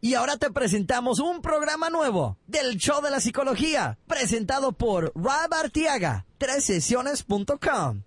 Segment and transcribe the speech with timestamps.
[0.00, 5.52] Y ahora te presentamos un programa nuevo del Show de la Psicología, presentado por Rob
[5.52, 6.26] Artiaga,
[6.60, 8.02] sesiones.com.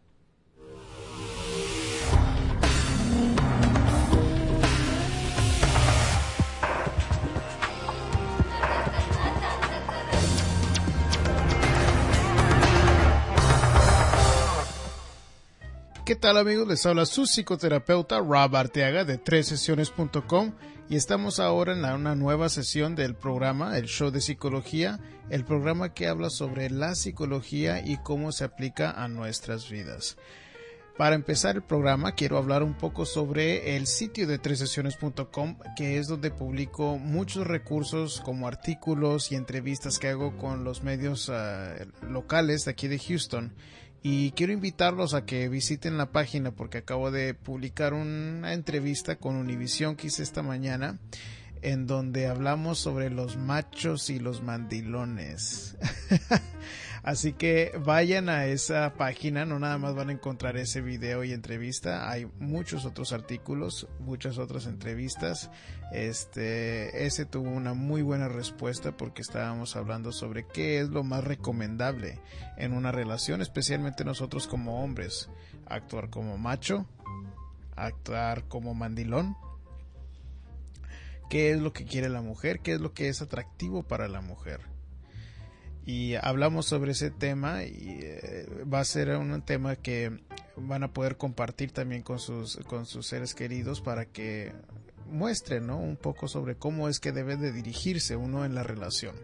[16.10, 16.68] ¿Qué tal amigos?
[16.68, 20.54] Les habla su psicoterapeuta Rob Arteaga de sesiones.com
[20.90, 25.94] y estamos ahora en una nueva sesión del programa, el show de psicología, el programa
[25.94, 30.18] que habla sobre la psicología y cómo se aplica a nuestras vidas.
[30.98, 36.08] Para empezar el programa quiero hablar un poco sobre el sitio de sesiones.com que es
[36.08, 42.66] donde publico muchos recursos como artículos y entrevistas que hago con los medios ah, locales
[42.66, 43.54] de aquí de Houston
[44.02, 49.36] y quiero invitarlos a que visiten la página porque acabo de publicar una entrevista con
[49.36, 51.00] Univision que hice esta mañana
[51.62, 55.76] en donde hablamos sobre los machos y los mandilones.
[57.04, 61.32] Así que vayan a esa página, no nada más van a encontrar ese video y
[61.32, 65.50] entrevista, hay muchos otros artículos, muchas otras entrevistas.
[65.92, 71.24] Este, ese tuvo una muy buena respuesta porque estábamos hablando sobre qué es lo más
[71.24, 72.20] recomendable
[72.58, 75.30] en una relación, especialmente nosotros como hombres,
[75.66, 76.86] actuar como macho,
[77.76, 79.36] actuar como mandilón.
[81.30, 84.22] Qué es lo que quiere la mujer, qué es lo que es atractivo para la
[84.22, 84.62] mujer.
[85.86, 90.20] Y hablamos sobre ese tema y eh, va a ser un tema que
[90.56, 94.54] van a poder compartir también con sus, con sus seres queridos para que
[95.10, 99.16] muestren un poco sobre cómo es que debe de dirigirse uno en la relación.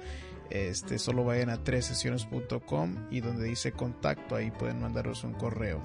[0.51, 5.81] este, solo vayan a tres sesiones.com y donde dice contacto, ahí pueden mandaros un correo.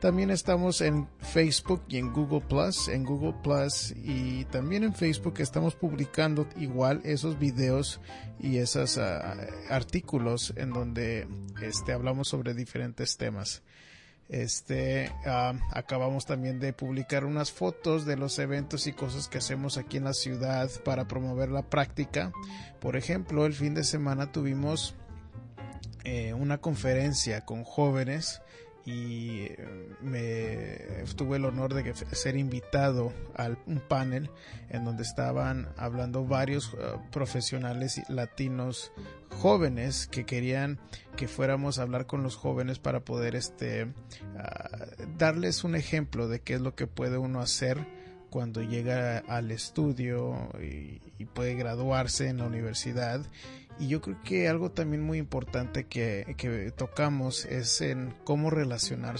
[0.00, 5.34] También estamos en Facebook y en Google Plus, en Google Plus y también en Facebook
[5.38, 8.00] estamos publicando igual esos videos
[8.38, 9.34] y esos ah,
[9.70, 11.26] artículos en donde
[11.62, 13.62] este, hablamos sobre diferentes temas.
[14.28, 15.12] Este,
[15.72, 20.04] acabamos también de publicar unas fotos de los eventos y cosas que hacemos aquí en
[20.04, 22.32] la ciudad para promover la práctica.
[22.80, 24.96] Por ejemplo, el fin de semana tuvimos
[26.02, 28.42] eh, una conferencia con jóvenes
[28.86, 29.56] y eh,
[30.00, 34.30] me tuve el honor de ser invitado a un panel
[34.70, 38.92] en donde estaban hablando varios eh, profesionales latinos
[39.40, 40.78] jóvenes que querían
[41.16, 43.92] que fuéramos a hablar con los jóvenes para poder este
[44.38, 44.86] ah,
[45.18, 47.84] darles un ejemplo de qué es lo que puede uno hacer
[48.30, 53.24] cuando llega al estudio y puede graduarse en la universidad
[53.78, 59.16] y yo creo que algo también muy importante que, que tocamos es en cómo relacionar,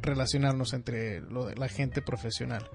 [0.00, 2.70] relacionarnos entre la gente profesional.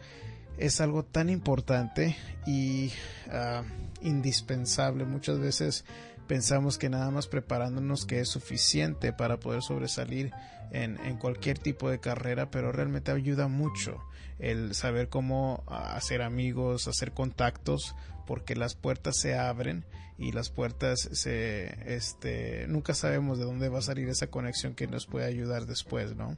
[0.58, 2.16] Es algo tan importante
[2.46, 2.91] y
[3.28, 3.64] uh,
[4.02, 5.03] indispensable.
[5.03, 5.84] Muchas veces
[6.28, 10.31] pensamos que nada más preparándonos que es suficiente para poder sobresalir
[10.72, 14.00] en, en, cualquier tipo de carrera, pero realmente ayuda mucho
[14.40, 19.85] el saber cómo ah, hacer amigos, hacer contactos, porque las puertas se abren
[20.18, 24.88] y las puertas se este nunca sabemos de dónde va a salir esa conexión que
[24.88, 26.38] nos puede ayudar después no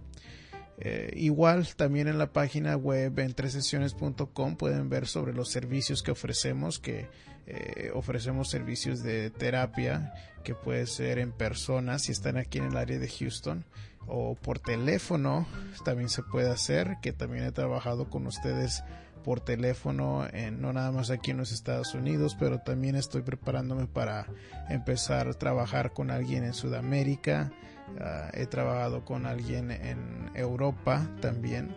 [0.80, 6.12] eh, igual también en la página web en sesiones.com pueden ver sobre los servicios que
[6.12, 7.08] ofrecemos que
[7.46, 10.14] eh, ofrecemos servicios de terapia
[10.44, 13.64] que puede ser en persona si están aquí en el área de Houston
[14.08, 15.46] o por teléfono
[15.84, 18.84] también se puede hacer que también he trabajado con ustedes
[19.24, 23.86] por teléfono, en, no nada más aquí en los Estados Unidos, pero también estoy preparándome
[23.86, 24.26] para
[24.70, 27.52] empezar a trabajar con alguien en Sudamérica.
[28.00, 31.76] Ah, he trabajado con alguien en Europa también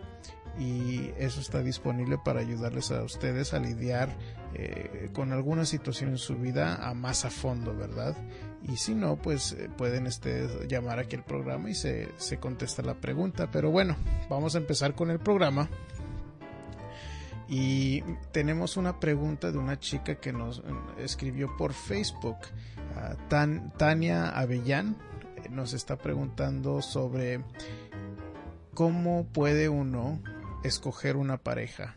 [0.57, 4.09] y eso está disponible para ayudarles a ustedes a lidiar
[4.53, 8.15] eh, con alguna situación en su vida a más a fondo, ¿verdad?
[8.63, 12.81] Y si no, pues eh, pueden este, llamar aquí al programa y se, se contesta
[12.81, 13.49] la pregunta.
[13.51, 13.95] Pero bueno,
[14.29, 15.69] vamos a empezar con el programa.
[17.49, 20.61] Y tenemos una pregunta de una chica que nos eh,
[20.99, 22.37] escribió por Facebook.
[22.95, 23.15] Ah,
[23.77, 24.95] Tania Avellán
[25.49, 27.43] nos está preguntando sobre
[28.73, 30.21] cómo puede uno
[30.63, 31.95] escoger una pareja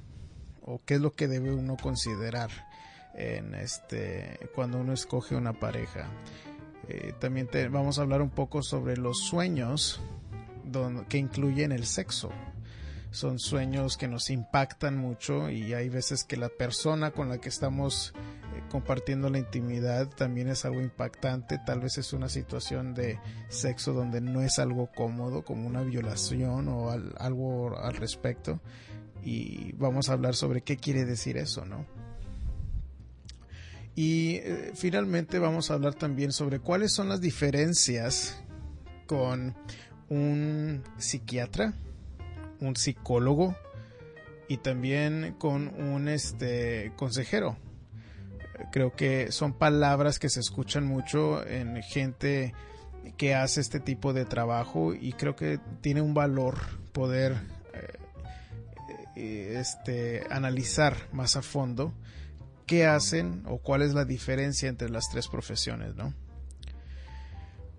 [0.62, 2.50] o qué es lo que debe uno considerar
[3.14, 6.08] en este cuando uno escoge una pareja.
[6.88, 10.00] Eh, también te, vamos a hablar un poco sobre los sueños
[11.08, 12.30] que incluyen el sexo.
[13.10, 17.48] Son sueños que nos impactan mucho y hay veces que la persona con la que
[17.48, 18.12] estamos
[18.56, 21.60] eh, compartiendo la intimidad también es algo impactante.
[21.64, 26.68] Tal vez es una situación de sexo donde no es algo cómodo, como una violación
[26.68, 28.60] o algo al respecto.
[29.22, 31.86] Y vamos a hablar sobre qué quiere decir eso, ¿no?
[33.94, 38.42] Y eh, finalmente vamos a hablar también sobre cuáles son las diferencias
[39.06, 39.54] con
[40.08, 41.74] un psiquiatra,
[42.60, 43.56] un psicólogo
[44.48, 47.56] y también con un este consejero.
[48.72, 52.54] Creo que son palabras que se escuchan mucho en gente
[53.16, 56.56] que hace este tipo de trabajo y creo que tiene un valor
[56.92, 57.36] poder
[57.74, 57.98] eh,
[59.16, 61.92] eh, este, analizar más a fondo
[62.66, 66.14] qué hacen o cuál es la diferencia entre las tres profesiones, ¿no?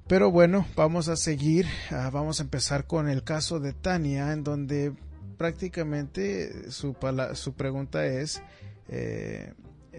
[0.07, 4.43] Pero bueno, vamos a seguir, ah, vamos a empezar con el caso de Tania, en
[4.43, 4.93] donde
[5.35, 8.43] prácticamente su, pregunta es,
[8.87, 9.53] eh,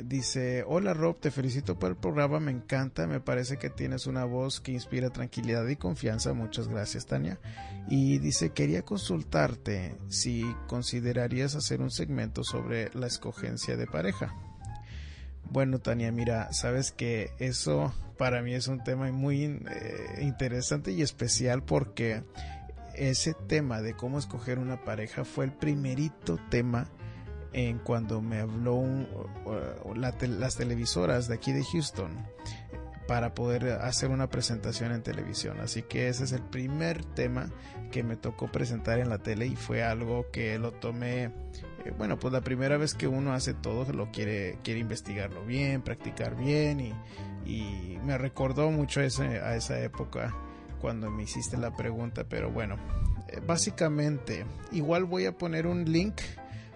[0.05, 4.25] dice, hola Rob, te felicito por el programa, me encanta, me parece que tienes una
[4.25, 7.41] voz que inspira tranquilidad y confianza, muchas gracias Tania.
[7.89, 14.35] Y dice, quería consultarte si considerarías hacer un segmento sobre la escogencia de pareja.
[15.51, 21.03] Bueno, Tania, mira, sabes que eso para mí es un tema muy eh, interesante y
[21.03, 22.23] especial porque
[22.95, 26.89] ese tema de cómo escoger una pareja fue el primerito tema
[27.53, 28.85] en cuando me habló
[29.95, 32.11] las televisoras de aquí de Houston
[33.07, 35.61] para poder hacer una presentación en televisión.
[35.61, 37.51] Así que ese es el primer tema
[37.91, 41.31] que me tocó presentar en la tele y fue algo que lo tomé,
[41.93, 46.37] bueno, pues la primera vez que uno hace todo, lo quiere, quiere investigarlo bien, practicar
[46.37, 46.95] bien y,
[47.45, 50.35] y me recordó mucho ese, a esa época
[50.81, 52.77] cuando me hiciste la pregunta, pero bueno,
[53.29, 56.21] eh, básicamente, igual voy a poner un link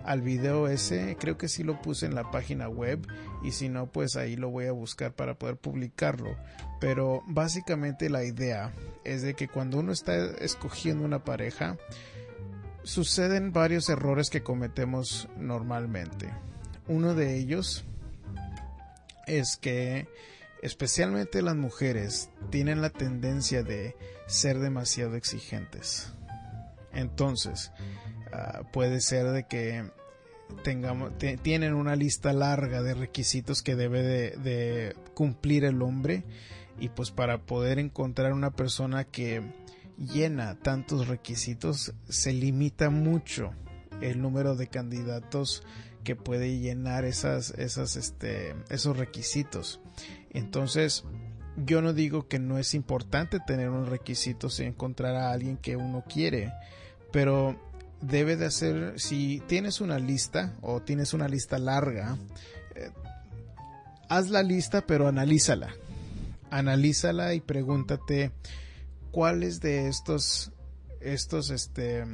[0.04, 3.06] al video ese, creo que sí lo puse en la página web
[3.42, 6.36] y si no pues ahí lo voy a buscar para poder publicarlo.
[6.80, 8.72] Pero básicamente la idea
[9.04, 11.76] es de que cuando uno está escogiendo una pareja
[12.82, 16.30] suceden varios errores que cometemos normalmente.
[16.88, 17.84] Uno de ellos
[19.26, 20.08] es que
[20.62, 23.96] especialmente las mujeres tienen la tendencia de
[24.26, 26.12] ser demasiado exigentes.
[26.92, 27.70] Entonces,
[28.32, 29.84] Ah, puede ser de que
[30.62, 31.12] tengamos
[31.42, 36.24] tienen una lista larga de requisitos que debe de, cumplir el hombre
[36.78, 39.42] y pues para poder encontrar una persona que
[40.00, 43.52] llena tantos requisitos se limita mucho
[44.00, 45.62] el número de candidatos
[46.04, 49.80] que puede llenar esas, esas, este, esos requisitos.
[50.30, 51.04] Entonces,
[51.56, 55.76] yo no digo que no es importante tener unos requisitos y encontrar a alguien que
[55.76, 56.52] uno quiere,
[57.12, 57.60] pero
[58.00, 62.16] debe de hacer, si tienes una lista o tienes una lista larga,
[62.74, 62.90] eh,
[64.08, 65.74] haz la lista pero analízala.
[66.50, 68.32] Analízala y pregúntate
[69.10, 70.52] cuáles de estos,
[71.00, 72.04] estos, este,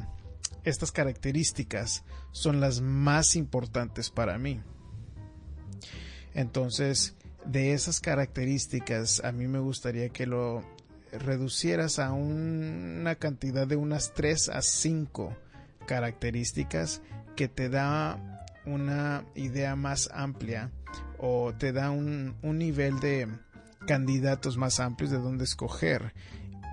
[0.64, 4.60] estas características son las más importantes para mí.
[6.34, 10.62] Entonces, de esas características, a mí me gustaría que lo
[11.12, 15.36] reducieras a una cantidad de unas 3 a 5
[15.86, 17.00] características
[17.36, 20.70] que te da una idea más amplia
[21.18, 23.28] o te da un, nivel de
[23.86, 26.12] candidatos más amplios de dónde escoger.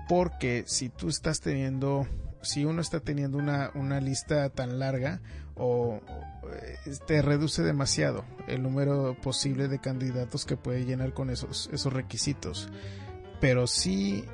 [0.08, 2.06] Porque si tú estás teniendo,
[2.42, 5.20] si uno está teniendo una, una lista tan larga
[5.56, 6.00] o
[6.52, 11.92] eh, te reduce demasiado el número posible de candidatos que puede llenar con esos, esos
[11.92, 12.68] requisitos.
[13.40, 14.24] Pero sí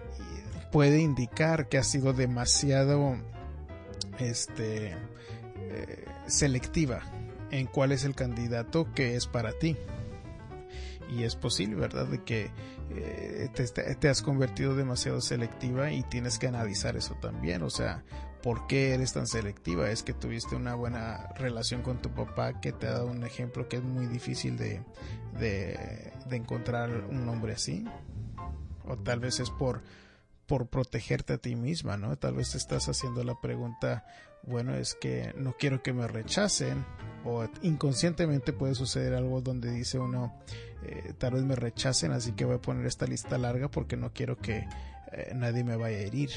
[0.73, 3.17] puede indicar que ha sido demasiado
[4.19, 4.93] este,
[5.57, 7.03] eh, selectiva
[7.51, 9.77] en cuál es el candidato que es para ti.
[11.11, 12.51] Y es posible, ¿verdad?, de que
[12.97, 13.49] eh,
[14.01, 17.63] te, has convertido demasiado selectiva y tienes que analizar eso también.
[17.63, 18.05] O sea,
[18.43, 19.91] ¿por qué eres tan selectiva?
[19.91, 23.69] Es que tuviste una buena relación con tu papá que te ha dado un ejemplo
[23.69, 24.83] que es muy difícil de,
[25.39, 27.85] de, de encontrar un hombre así.
[28.85, 29.83] O tal vez es por
[30.51, 32.19] por protegerte a ti misma, ¿no?
[32.19, 34.05] Tal vez te estás haciendo la pregunta,
[34.43, 36.85] bueno, es que no quiero que me rechacen
[37.25, 40.41] o inconscientemente puede suceder algo donde dice uno,
[40.83, 44.13] eh, tal vez me rechacen, así que voy a poner esta lista larga porque no
[44.13, 44.67] quiero que
[45.13, 46.31] eh, nadie me vaya a herir.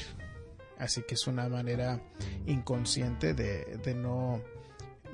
[0.78, 2.00] Así que es una manera
[2.46, 4.40] inconsciente de, no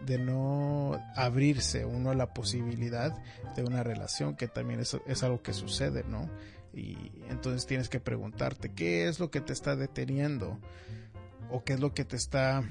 [0.07, 3.15] de no abrirse uno a la posibilidad
[3.55, 6.31] de una relación, que también es, es algo que sucede, ¿no?
[6.73, 6.97] Y
[7.29, 10.59] entonces tienes que preguntarte, ¿qué es lo que te está deteniendo?
[11.51, 12.63] ¿O qué es lo que te está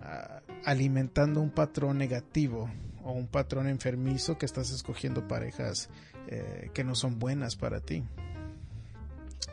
[0.00, 2.70] ah, alimentando un patrón negativo
[3.04, 5.88] o un patrón enfermizo que estás escogiendo parejas
[6.28, 8.04] eh, que no son buenas para ti?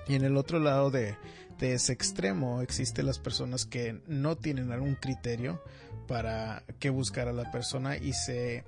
[0.08, 1.16] Y en el otro lado de,
[1.60, 5.62] ese extremo existen las personas que no tienen algún criterio
[6.08, 8.64] para qué buscar a la persona y se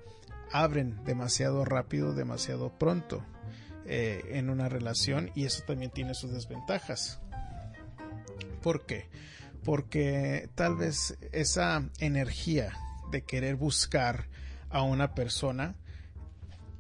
[0.52, 3.26] abren demasiado rápido, demasiado pronto
[3.86, 7.20] eh, en una relación y eso también tiene sus desventajas.
[8.62, 9.10] ¿Por qué?
[9.64, 12.78] Porque tal vez esa energía
[13.12, 14.28] de querer buscar
[14.74, 15.76] a una persona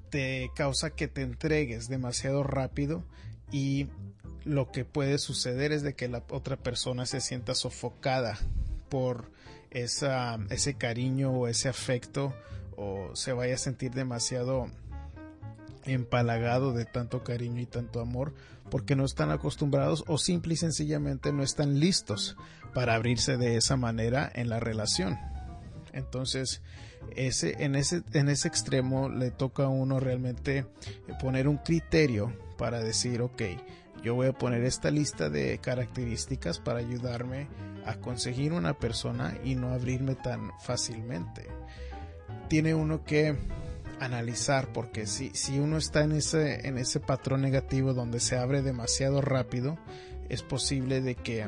[0.09, 3.03] te causa que te entregues demasiado rápido
[3.51, 3.87] y
[4.43, 8.37] lo que puede suceder es de que la otra persona se sienta sofocada
[8.89, 9.31] por
[9.71, 12.33] esa, ese cariño o ese afecto
[12.75, 14.67] o se vaya a sentir demasiado
[15.85, 18.33] empalagado de tanto cariño y tanto amor
[18.69, 22.37] porque no están acostumbrados o simple y sencillamente no están listos
[22.73, 25.17] para abrirse de esa manera en la relación.
[25.91, 26.61] Entonces,
[27.15, 30.65] ese, en, ese, en ese extremo le toca a uno realmente
[31.21, 33.41] poner un criterio para decir, ok,
[34.03, 37.47] yo voy a poner esta lista de características para ayudarme
[37.85, 41.47] a conseguir una persona y no abrirme tan fácilmente.
[42.49, 43.37] Tiene uno que
[43.99, 48.61] analizar porque si, si uno está en ese, en ese patrón negativo donde se abre
[48.61, 49.77] demasiado rápido,
[50.29, 51.47] es posible de que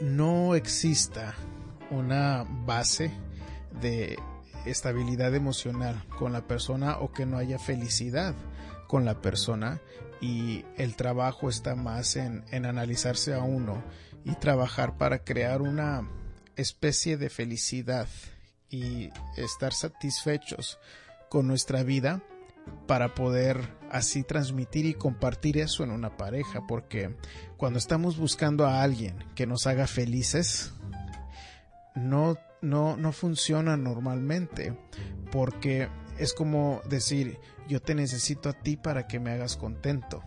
[0.00, 1.34] no exista
[1.90, 3.10] una base
[3.80, 4.18] de
[4.66, 8.34] estabilidad emocional con la persona o que no haya felicidad
[8.86, 9.80] con la persona
[10.20, 13.82] y el trabajo está más en, en analizarse a uno
[14.24, 16.08] y trabajar para crear una
[16.56, 18.08] especie de felicidad
[18.68, 20.78] y estar satisfechos
[21.30, 22.22] con nuestra vida
[22.86, 27.16] para poder así transmitir y compartir eso en una pareja porque
[27.56, 30.72] cuando estamos buscando a alguien que nos haga felices
[31.94, 34.76] no no no funciona normalmente
[35.30, 35.88] porque
[36.18, 37.38] es como decir
[37.68, 40.22] yo te necesito a ti para que me hagas contento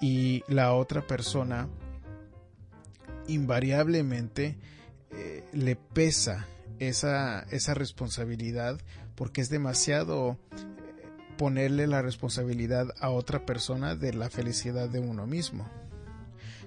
[0.00, 1.68] y la otra persona
[3.26, 4.58] invariablemente
[5.12, 6.46] eh, le pesa
[6.78, 8.80] esa, esa responsabilidad
[9.14, 11.08] porque es demasiado eh,
[11.38, 15.68] ponerle la responsabilidad a otra persona de la felicidad de uno mismo.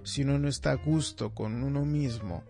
[0.03, 2.43] Si uno no está a gusto con uno mismo,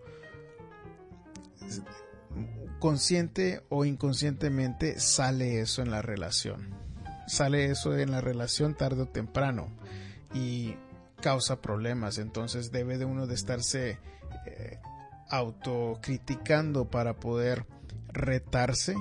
[2.78, 6.74] consciente o inconscientemente sale eso en la relación.
[7.26, 9.68] Sale eso en la relación tarde o temprano
[10.32, 10.76] y
[11.20, 12.18] causa problemas.
[12.18, 13.98] Entonces debe de uno de estarse
[14.46, 14.78] eh,
[15.28, 17.66] autocriticando para poder
[18.08, 18.94] retarse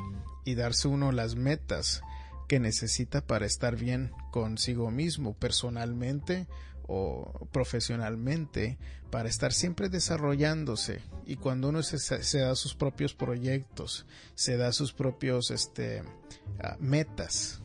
[0.43, 2.01] y darse uno las metas
[2.47, 6.47] que necesita para estar bien consigo mismo personalmente
[6.87, 8.77] o profesionalmente
[9.11, 14.71] para estar siempre desarrollándose y cuando uno se, se da sus propios proyectos se da
[14.71, 16.03] sus propios este
[16.61, 17.61] ah, metas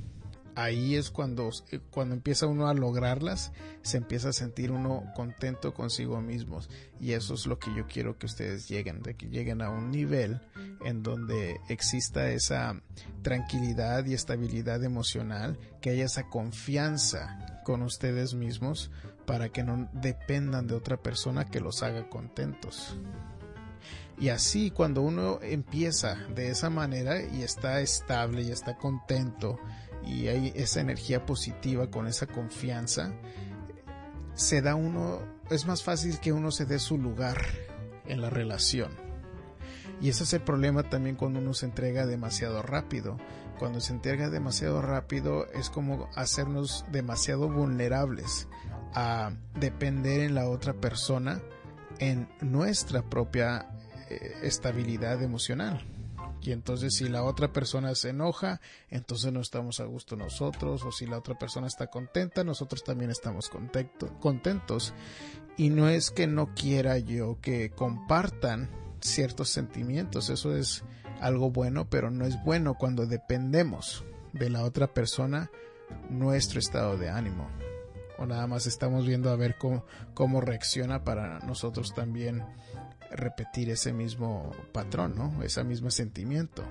[0.55, 3.53] ahí es cuando, eh, cuando empieza uno a lograrlas,
[3.83, 6.61] se empieza a sentir uno contento consigo mismo.
[7.01, 9.91] Y eso es lo que yo quiero que ustedes lleguen, de que lleguen a un
[9.91, 10.41] nivel
[10.85, 12.81] en donde exista esa
[13.23, 18.91] tranquilidad y estabilidad emocional, que haya esa confianza con ustedes mismos
[19.27, 22.97] para que no dependan de otra persona que los haga contentos.
[24.19, 29.59] Y así cuando uno empieza de esa manera y está estable y está contento
[30.07, 33.13] y hay esa energía positiva con esa confianza,
[34.35, 37.39] se da uno, es más fácil que uno se dé su lugar
[38.07, 38.93] en la relación.
[40.01, 43.19] Y ese es el problema también cuando uno se entrega demasiado rápido.
[43.59, 48.49] Cuando se entrega demasiado rápido es como hacernos demasiado vulnerables
[48.95, 51.41] a depender en la otra persona
[51.99, 53.67] en nuestra propia
[54.11, 55.85] eh, estabilidad emocional.
[56.43, 60.91] Y entonces si la otra persona se enoja, entonces no estamos a gusto nosotros, o
[60.91, 64.93] si la otra persona está contenta, nosotros también estamos contento, contentos.
[65.57, 68.71] Y no es que no quiera yo que compartan
[69.01, 70.83] ciertos sentimientos, eso es
[71.21, 75.51] algo bueno, pero no es bueno cuando dependemos de la otra persona
[76.11, 77.49] nuestro estado de ánimo.
[78.19, 82.45] O nada más estamos viendo a ver cómo, reacciona para nosotros también
[83.11, 85.43] repetir ese mismo patrón, ¿no?
[85.43, 86.63] Ese mismo sentimiento.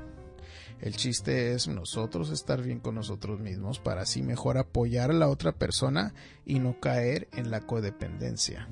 [0.80, 5.28] El chiste es nosotros estar bien con nosotros mismos para así mejor apoyar a la
[5.28, 6.14] otra persona
[6.46, 8.68] y no caer en la codependencia,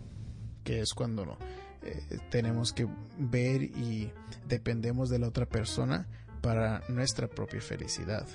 [0.63, 1.37] que es cuando
[1.83, 4.11] eh, tenemos que ver y
[4.47, 6.07] dependemos de la otra persona
[6.41, 8.25] para nuestra propia felicidad.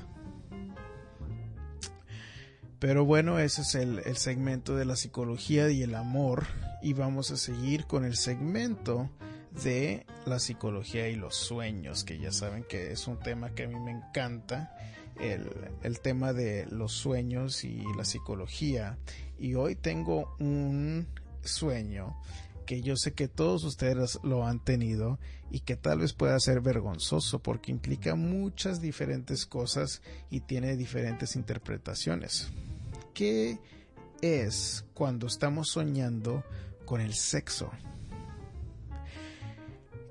[2.86, 6.44] Pero bueno, ese es el, el, segmento de la psicología y el amor
[6.82, 9.08] y vamos a seguir con el segmento
[9.64, 13.68] de la psicología y los sueños, que ya saben que es un tema que a
[13.68, 14.76] mí me encanta,
[15.18, 15.50] el,
[15.82, 18.98] el tema de los sueños y la psicología.
[19.38, 21.06] Y hoy tengo un
[21.42, 22.14] sueño
[22.66, 25.18] que yo sé que todos ustedes lo han tenido
[25.50, 31.34] y que tal vez pueda ser vergonzoso porque implica muchas diferentes cosas y tiene diferentes
[31.34, 32.52] interpretaciones.
[33.14, 33.60] ¿Qué
[34.20, 36.42] es cuando estamos soñando
[36.84, 37.70] con el sexo?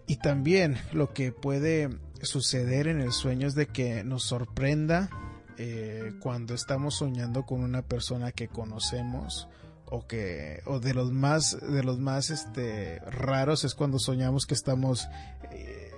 [0.07, 1.89] Y también lo que puede
[2.21, 5.09] suceder en el sueño es de que nos sorprenda
[5.57, 9.49] eh, cuando estamos soñando con una persona que conocemos
[9.85, 14.55] o que o de los más de los más este raros es cuando soñamos que
[14.55, 15.07] estamos
[15.51, 15.91] eh,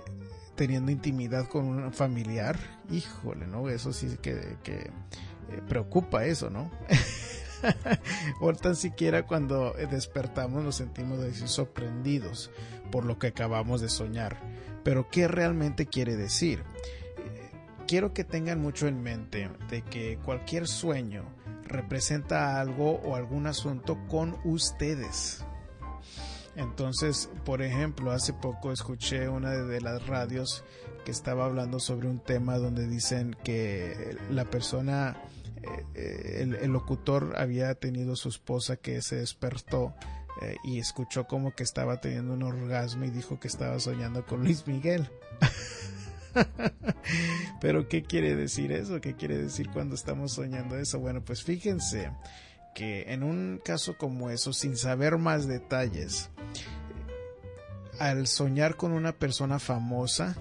[0.56, 2.58] teniendo intimidad con un familiar
[2.90, 4.90] híjole no eso sí que, que
[5.50, 6.70] eh, preocupa eso no
[8.40, 12.50] o tan siquiera cuando despertamos nos sentimos sorprendidos
[12.90, 14.38] por lo que acabamos de soñar.
[14.84, 16.62] Pero ¿qué realmente quiere decir?
[17.86, 21.24] Quiero que tengan mucho en mente de que cualquier sueño
[21.64, 25.44] representa algo o algún asunto con ustedes.
[26.56, 30.64] Entonces, por ejemplo, hace poco escuché una de las radios
[31.04, 35.16] que estaba hablando sobre un tema donde dicen que la persona
[35.94, 39.94] eh, el, locutor había tenido su esposa que se despertó
[40.42, 44.44] eh, y escuchó como que estaba teniendo un orgasmo y dijo que estaba soñando con
[44.44, 45.08] Luis Miguel.
[47.60, 49.00] Pero ¿qué quiere decir eso?
[49.00, 50.98] ¿Qué quiere decir cuando estamos soñando eso?
[50.98, 52.10] Bueno, pues fíjense
[52.74, 56.30] que en un caso como eso, sin saber más detalles,
[57.98, 60.36] al soñar con una persona famosa,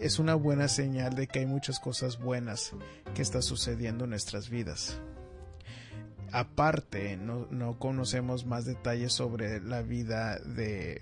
[0.00, 2.72] es una buena señal de que hay muchas cosas buenas
[3.14, 5.00] que están sucediendo en nuestras vidas.
[6.32, 10.38] Aparte, no, conocemos más detalles sobre la vida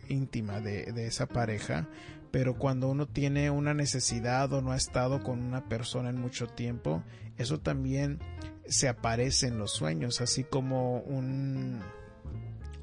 [0.09, 1.89] íntima de, de esa pareja,
[2.31, 6.47] pero cuando uno tiene una necesidad o no ha estado con una persona en mucho
[6.47, 7.03] tiempo,
[7.39, 8.21] eso también
[8.67, 11.81] se aparece en los sueños, así como un,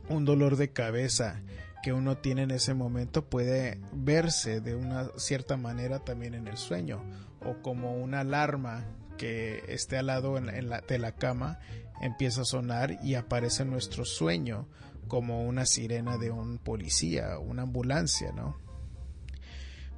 [0.09, 1.41] un dolor de cabeza
[1.81, 6.57] que uno tiene en ese momento puede verse de una cierta manera también en el
[6.57, 7.03] sueño
[7.43, 8.85] o como una alarma
[9.17, 11.59] que esté al lado de la cama
[12.01, 14.67] empieza a sonar y aparece en nuestro sueño
[15.07, 18.57] como una sirena de un policía, una ambulancia, ¿no?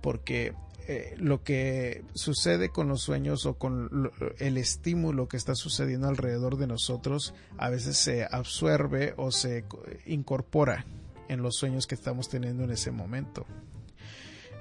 [0.01, 0.53] Porque
[0.87, 6.57] eh, lo que sucede con los sueños o con el estímulo que está sucediendo alrededor
[6.57, 9.63] de nosotros a veces se absorbe o se
[10.05, 10.85] incorpora
[11.33, 13.45] en los sueños que estamos teniendo en ese momento.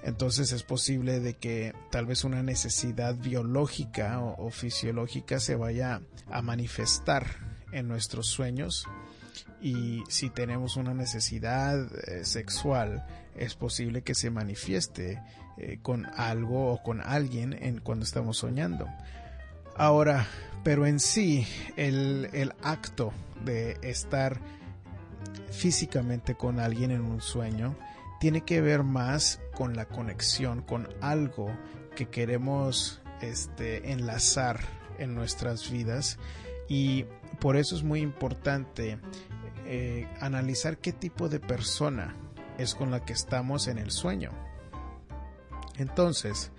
[0.02, 6.42] Entonces es posible de que tal vez una necesidad biológica o, fisiológica se vaya a
[6.42, 7.26] manifestar
[7.70, 8.88] en nuestros sueños
[9.60, 13.06] y si tenemos una necesidad eh, sexual
[13.36, 15.22] es posible que se manifieste
[15.56, 18.88] eh, con algo o con alguien en cuando estamos soñando.
[19.76, 20.26] Ahora,
[20.64, 23.12] pero en sí el, el acto
[23.44, 24.40] de estar
[25.50, 27.76] físicamente con alguien en un sueño
[28.20, 31.50] tiene que ver más con la conexión, con algo
[31.96, 34.60] que queremos este, enlazar
[34.98, 36.18] en nuestras vidas
[36.68, 37.04] y
[37.40, 38.98] por eso es muy importante
[39.66, 42.16] eh, analizar qué tipo de persona
[42.58, 44.30] es con la que estamos en el sueño.
[45.76, 46.52] Entonces,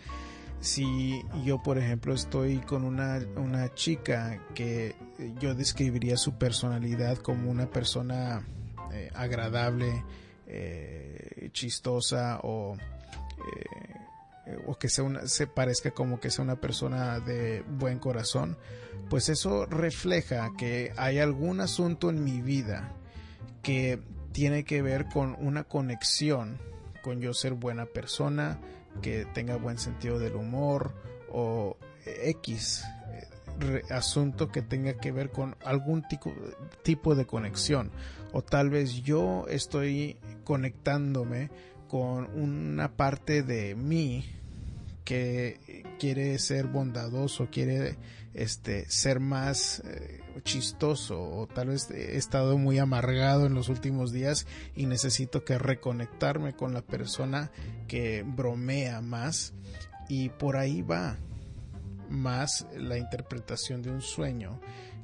[0.64, 4.96] si yo por ejemplo estoy con una, una chica que
[5.40, 8.48] yo describiría su personalidad como una persona
[8.94, 10.06] eh, agradable,
[10.48, 12.78] eh, chistosa o,
[14.48, 18.58] eh, o que sea una, se parezca como que sea una persona de buen corazón,
[19.10, 22.94] pues eso refleja que hay algún asunto en mi vida
[23.62, 24.00] que
[24.32, 26.58] tiene que ver con una conexión
[27.04, 28.62] con yo ser buena persona,
[29.02, 30.94] que tenga buen sentido del humor
[31.30, 32.84] o X
[33.90, 36.34] asunto que tenga que ver con algún tipo,
[36.84, 37.92] tipo de conexión.
[38.32, 41.50] O tal vez yo estoy conectándome
[41.88, 44.26] con una parte de mí
[45.06, 47.98] que quiere ser bondadoso, quiere
[48.34, 54.12] este ser más eh, chistoso o tal vez he estado muy amargado en los últimos
[54.12, 57.52] días y necesito que reconectarme con la persona
[57.88, 59.54] que bromea más
[60.10, 61.18] y por ahí va
[62.10, 64.60] más la interpretación de un sueño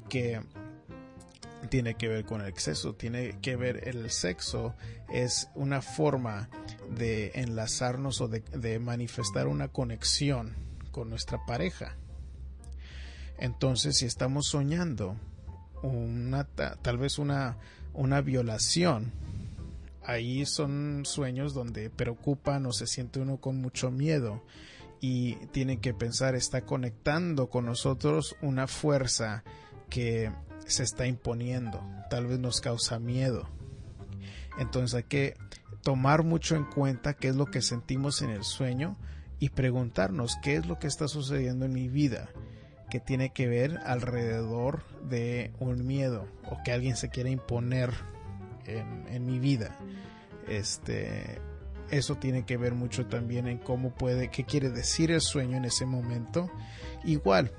[0.08, 0.40] que
[1.68, 4.74] tiene que ver con el exceso, tiene que ver el sexo,
[5.12, 6.48] es una forma
[6.96, 10.54] de enlazarnos o de, manifestar una conexión
[10.90, 11.96] con nuestra pareja.
[13.40, 15.16] Entonces, si estamos soñando
[15.82, 17.56] una, tal vez una,
[17.94, 19.12] una violación,
[20.04, 24.42] ahí son sueños donde preocupan o se siente uno con mucho miedo
[25.00, 29.42] y tiene que pensar, está conectando con nosotros una fuerza
[29.88, 30.30] que
[30.66, 33.48] se está imponiendo, tal vez nos causa miedo.
[34.58, 35.34] Entonces hay que
[35.82, 38.98] tomar mucho en cuenta qué es lo que sentimos en el sueño
[39.38, 42.28] y preguntarnos qué es lo que está sucediendo en mi vida
[42.90, 47.90] que tiene que ver alrededor de un miedo o que alguien se quiera imponer
[48.66, 49.76] en, mi vida.
[50.48, 51.40] Este,
[51.90, 55.64] eso tiene que ver mucho también en cómo puede, qué quiere decir el sueño en
[55.64, 56.50] ese momento.
[57.04, 57.52] Igual,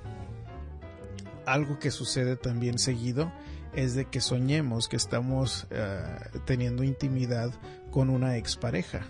[1.44, 3.32] algo que sucede también seguido
[3.74, 6.02] es de que soñemos que estamos eh,
[6.44, 7.50] teniendo intimidad
[7.90, 9.06] con una expareja,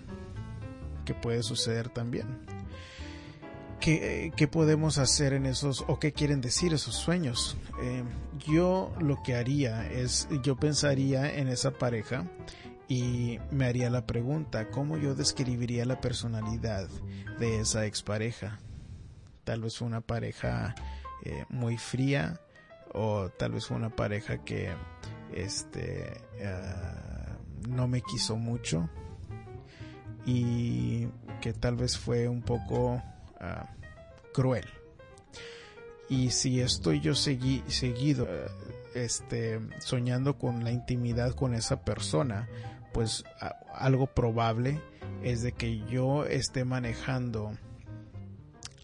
[1.05, 2.52] que puede suceder también.
[3.83, 7.57] ¿Qué, ¿Qué, podemos hacer en esos o qué quieren decir esos sueños?
[7.81, 8.05] Eh,
[8.47, 12.25] yo lo que haría es, yo pensaría en esa pareja
[12.87, 16.87] y me haría la pregunta, ¿cómo yo describiría la personalidad
[17.39, 18.57] de esa expareja?
[19.43, 20.75] Tal vez una pareja
[21.25, 22.39] eh, muy fría
[22.93, 24.71] o tal vez fue una pareja que
[25.35, 27.35] este ah,
[27.67, 28.89] no me quiso mucho
[30.25, 31.09] y
[31.41, 33.03] que tal vez fue un poco
[33.43, 33.75] ah,
[34.33, 34.65] cruel
[36.09, 38.27] y si estoy yo seguido
[38.93, 42.47] este soñando con la intimidad con esa persona
[42.93, 43.23] pues
[43.73, 44.79] algo probable
[45.23, 47.57] es de que yo esté manejando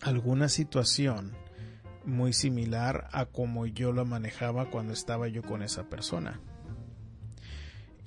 [0.02, 1.34] alguna situación
[2.06, 6.40] muy similar a como yo lo manejaba cuando estaba yo con esa persona.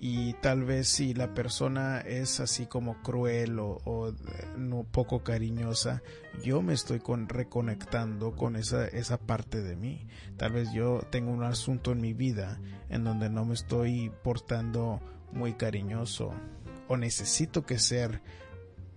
[0.05, 4.13] Y tal vez si la persona es así como cruel o,
[4.59, 6.03] no poco cariñosa,
[6.43, 10.09] yo me estoy con, reconectando con esa, esa parte de mí.
[10.37, 15.01] Tal vez yo tengo un asunto en mi vida en donde no me estoy portando
[15.31, 16.35] muy cariñoso
[16.89, 18.23] o necesito que ser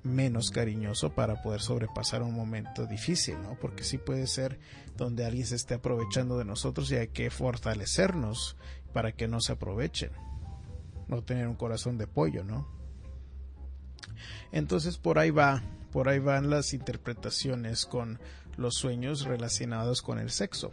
[0.02, 3.60] menos cariñoso para poder sobrepasar un momento difícil, ¿no?
[3.60, 4.58] Porque sí puede ser
[4.98, 8.58] donde alguien se esté aprovechando de nosotros y hay que fortalecernos
[8.92, 10.10] para que no se aprovechen.
[11.08, 12.68] No tener un corazón de pollo, ¿no?
[14.52, 18.20] Entonces por ahí va, por ahí van las interpretaciones con
[18.58, 20.72] los sueños relacionados con el sexo.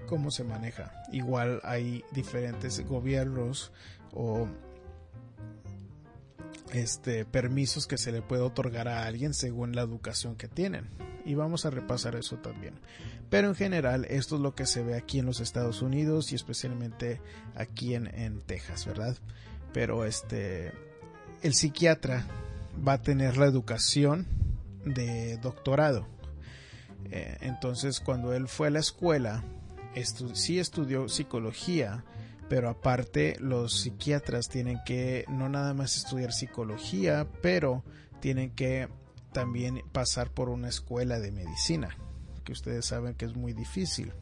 [0.06, 0.92] cómo se maneja.
[1.12, 3.72] Igual hay diferentes gobiernos
[4.12, 4.48] o
[6.72, 10.88] este permisos que se le puede otorgar a alguien según la educación que tienen.
[11.24, 12.74] Y vamos a repasar eso también.
[13.28, 16.34] Pero en general esto es lo que se ve aquí en los Estados Unidos y
[16.34, 17.20] especialmente
[17.54, 19.16] aquí en, en Texas verdad
[19.72, 20.72] pero este
[21.42, 22.26] el psiquiatra
[22.86, 24.26] va a tener la educación
[24.84, 26.06] de doctorado.
[27.10, 29.42] Eh, entonces cuando él fue a la escuela
[30.34, 32.04] sí estudió psicología
[32.50, 37.84] pero aparte los psiquiatras tienen que no nada más estudiar psicología, pero
[38.18, 38.88] tienen que
[39.32, 41.96] también pasar por una escuela de medicina,
[42.42, 44.12] que ustedes saben que es muy difícil.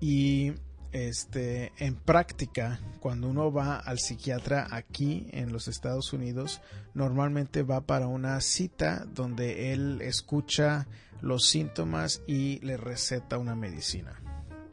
[0.00, 0.54] Y
[0.90, 6.62] este, en práctica, cuando uno va al psiquiatra aquí en los Estados Unidos,
[6.94, 10.86] normalmente va para una cita donde él escucha
[11.20, 14.18] los síntomas y le receta una medicina.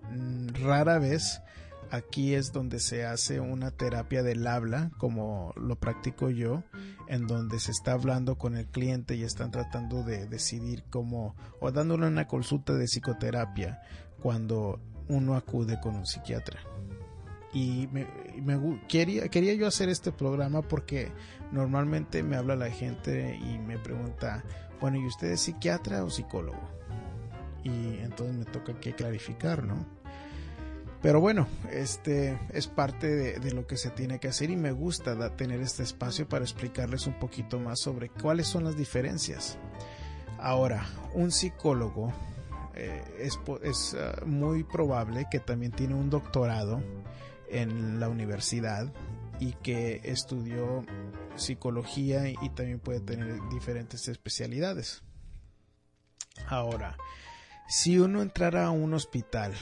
[0.10, 1.42] Mm, rara vez
[1.92, 6.64] aquí es donde se hace una terapia del habla, como lo practico yo,
[7.08, 11.72] en donde se está hablando con el cliente y están tratando de decidir cómo, o
[11.72, 13.82] dándole una consulta de psicoterapia
[14.22, 16.60] cuando uno acude con un psiquiatra.
[17.52, 18.08] Y me,
[18.88, 21.12] quería, quería yo hacer este programa porque
[21.52, 24.44] normalmente me habla la gente y me pregunta,
[24.80, 26.70] bueno, ¿y usted es psiquiatra o psicólogo?
[27.64, 29.99] Y entonces me toca que clarificar, ¿no?
[31.02, 33.08] Pero bueno, este es parte
[33.40, 37.08] de, lo que se tiene que hacer y me gusta tener este espacio para explicarles
[37.08, 39.58] un poquito más sobre cuáles son las diferencias.
[40.40, 42.12] Ahora, un psicólogo
[42.76, 46.84] eh, es, ah, muy probable que también tiene un doctorado
[47.50, 48.92] en la universidad
[49.40, 50.86] y que estudió
[51.36, 55.02] psicología y también puede tener diferentes especialidades.
[56.48, 56.98] Ahora,
[57.70, 59.54] si uno entrara a un hospital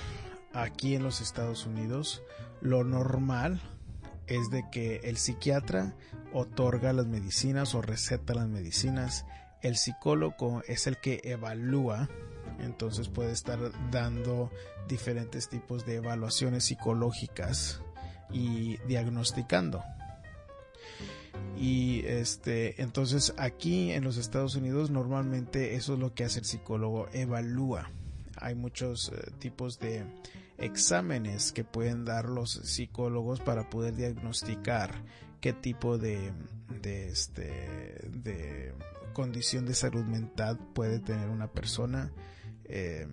[0.61, 2.23] aquí en los Estados Unidos,
[2.61, 3.61] lo normal
[4.27, 5.95] es de que el psiquiatra
[6.33, 9.25] otorga las medicinas o receta las medicinas,
[9.61, 12.09] el psicólogo es el que evalúa
[12.59, 13.59] entonces puede estar
[13.91, 14.51] dando
[14.87, 17.81] diferentes tipos de evaluaciones psicológicas
[18.31, 19.83] y diagnosticando.
[21.57, 26.45] Y este, entonces aquí en los Estados Unidos normalmente eso es lo que hace el
[26.45, 27.91] psicólogo, evalúa.
[28.37, 30.05] Hay muchos eh, tipos de
[30.57, 35.03] exámenes que pueden dar los psicólogos para poder diagnosticar
[35.41, 36.31] qué tipo de,
[36.83, 38.73] este, de
[39.13, 42.11] condición de salud mental puede tener una persona
[42.65, 43.07] eh,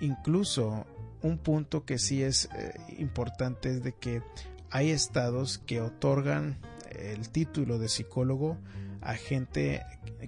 [0.00, 0.86] incluso
[1.22, 4.22] un punto que sí es eh, importante es de que
[4.70, 6.58] hay estados que otorgan
[6.90, 8.58] el título de psicólogo
[9.00, 9.82] a gente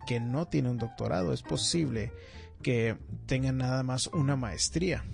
[0.07, 1.33] que no tiene un doctorado.
[1.33, 2.13] Es posible
[2.63, 5.05] que tengan nada más una maestría.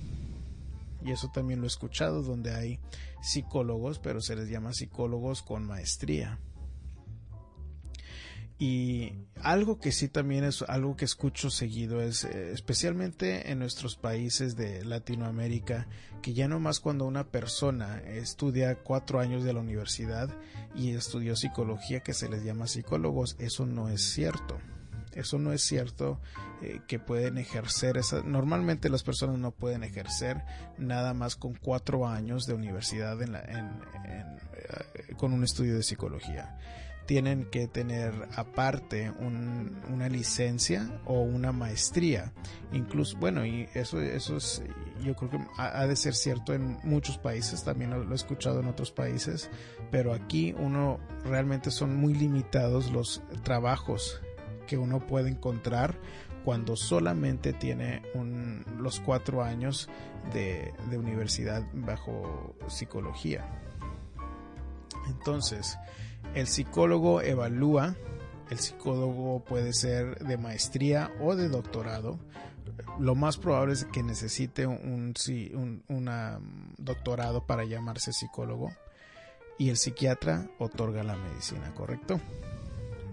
[1.06, 2.80] Y eso también lo he escuchado, donde hay
[3.22, 6.40] psicólogos, pero se les llama psicólogos con maestría.
[8.58, 13.96] Y algo que sí también es algo que escucho seguido es eh, especialmente en nuestros
[13.96, 15.86] países de Latinoamérica
[16.22, 20.30] que ya no más cuando una persona estudia cuatro años de la universidad
[20.74, 24.58] y estudió psicología que se les llama psicólogos, eso no es cierto.
[25.16, 26.20] Eso no es cierto
[26.62, 28.22] eh, que pueden ejercer esa.
[28.22, 30.42] Normalmente las personas no pueden ejercer
[30.78, 34.24] nada más con cuatro años de universidad en eh,
[35.16, 36.56] con un estudio de psicología
[37.06, 42.32] tienen que tener aparte una licencia o una maestría.
[42.72, 44.62] Incluso, bueno, y eso, eso es,
[45.02, 48.66] yo creo que ha, de ser cierto en muchos países, también lo, he escuchado en
[48.66, 49.50] otros países,
[49.90, 54.20] pero aquí uno realmente son muy limitados los trabajos
[54.66, 55.96] que uno puede encontrar
[56.46, 58.02] cuando solamente tiene
[58.78, 59.88] los cuatro años
[60.32, 63.44] de, universidad bajo psicología.
[65.08, 65.76] Entonces,
[66.34, 67.96] el psicólogo evalúa,
[68.48, 72.18] el psicólogo puede ser de maestría o de doctorado.
[73.00, 75.14] Lo más probable es que necesite un,
[76.78, 78.70] doctorado para llamarse psicólogo.
[79.58, 82.20] Y el psiquiatra otorga la medicina, ¿correcto?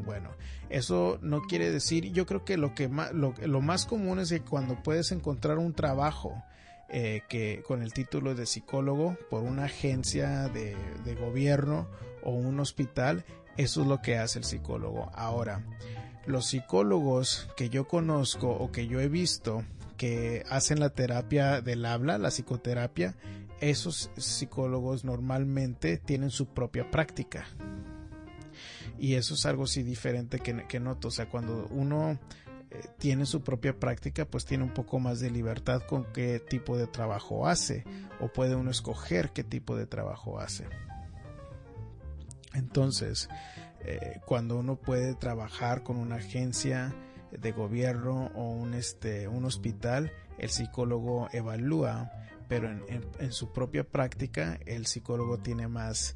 [0.06, 0.30] Bueno,
[0.74, 4.42] eso no quiere decir, yo creo que lo que más, lo, más común es que
[4.42, 6.44] cuando puedes encontrar un trabajo
[6.90, 10.76] eh, que con el título de psicólogo por una agencia de
[11.20, 11.88] gobierno
[12.24, 13.24] o un hospital,
[13.56, 15.12] eso es lo que hace el psicólogo.
[15.14, 15.64] Ahora,
[16.26, 19.64] los psicólogos que yo conozco o que yo he visto
[19.98, 23.16] que hacen la terapia del habla, la psicoterapia,
[23.62, 27.46] esos psicólogos normalmente tienen su propia práctica.
[28.98, 31.10] Y eso es algo así diferente que, noto.
[31.10, 32.20] O sea, cuando uno
[32.72, 36.78] eh, tiene su propia práctica, pues tiene un poco más de libertad con qué tipo
[36.78, 37.84] de trabajo hace.
[38.20, 40.66] O puede uno escoger qué tipo de trabajo hace.
[42.54, 43.30] Entonces,
[43.86, 46.96] eh, cuando uno puede trabajar con una agencia
[47.32, 52.12] de gobierno o un, este, un hospital, el psicólogo evalúa,
[52.48, 56.16] pero en, su propia práctica el psicólogo tiene más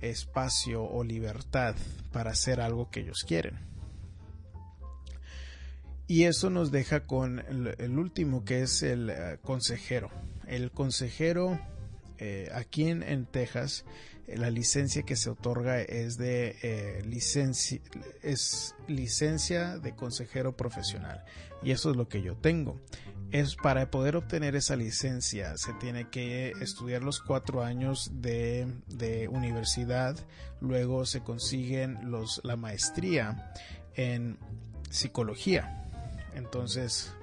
[0.00, 1.74] espacio o libertad
[2.12, 3.58] para hacer algo que ellos quieren.
[6.06, 10.10] Y eso nos deja con el, último que es el eh, consejero.
[10.46, 11.60] El consejero
[12.52, 13.86] aquí en Texas
[14.36, 17.80] la licencia que se otorga es de eh, licencia,
[18.22, 21.24] es licencia de consejero profesional
[21.62, 22.80] y eso es lo que yo tengo.
[23.32, 29.28] Es para poder obtener esa licencia se tiene que estudiar los cuatro años de, de
[29.28, 30.16] universidad.
[30.60, 33.52] Luego se consiguen los la maestría
[33.94, 34.38] en
[34.90, 35.88] psicología.
[36.34, 37.14] Entonces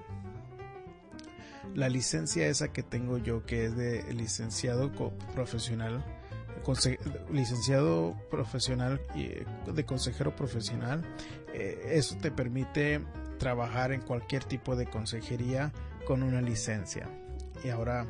[1.75, 4.91] la licencia esa que tengo yo que es de licenciado
[5.35, 6.03] profesional
[7.31, 11.01] licenciado profesional de consejero profesional
[11.53, 13.01] eh, eso te permite
[13.37, 15.71] trabajar en cualquier tipo de consejería
[16.07, 17.09] con una licencia.
[17.65, 18.07] Y ahora,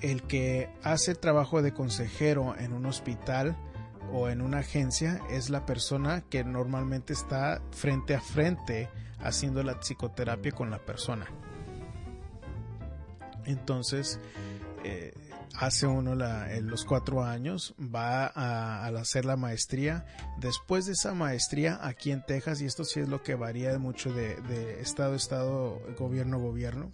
[0.00, 3.56] el que hace trabajo de consejero en un hospital
[4.12, 8.88] o en una agencia es la persona que normalmente está frente a frente
[9.20, 11.26] haciendo la psicoterapia con la persona.
[13.44, 14.18] Entonces,
[14.82, 15.12] eh,
[15.54, 20.06] hace uno los cuatro años, va a, hacer la maestría.
[20.38, 24.12] Después de esa maestría, aquí en Texas, y esto sí es lo que varía mucho
[24.12, 26.92] de, estado a estado, gobierno a gobierno,